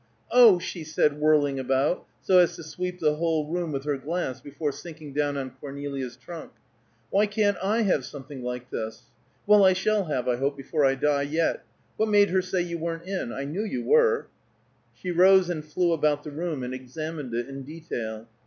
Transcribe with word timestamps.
"Oh," 0.31 0.57
she 0.57 0.83
said, 0.83 1.19
whirling 1.19 1.59
about, 1.59 2.07
so 2.23 2.39
as 2.39 2.55
to 2.55 2.63
sweep 2.63 2.97
the 2.99 3.17
whole 3.17 3.45
room 3.45 3.71
with 3.71 3.83
her 3.83 3.97
glance, 3.99 4.41
before 4.41 4.71
sinking 4.71 5.13
down 5.13 5.37
on 5.37 5.51
Cornelia's 5.51 6.17
trunk, 6.17 6.53
"why 7.11 7.27
can't 7.27 7.55
I 7.61 7.83
have 7.83 8.03
something 8.03 8.41
like 8.41 8.71
this? 8.71 9.03
Well, 9.45 9.63
I 9.63 9.73
shall 9.73 10.05
have, 10.05 10.27
I 10.27 10.37
hope, 10.37 10.57
before 10.57 10.85
I 10.85 10.95
die, 10.95 11.21
yet. 11.21 11.63
What 11.97 12.09
made 12.09 12.31
her 12.31 12.41
say 12.41 12.63
you 12.63 12.79
weren't 12.79 13.05
in? 13.05 13.31
I 13.31 13.43
knew 13.43 13.63
you 13.63 13.85
were." 13.85 14.25
She 14.95 15.11
rose 15.11 15.51
and 15.51 15.63
flew 15.63 15.91
about 15.93 16.23
the 16.23 16.31
room, 16.31 16.63
and 16.63 16.73
examined 16.73 17.35
it 17.35 17.47
in 17.47 17.61
detail. 17.61 18.27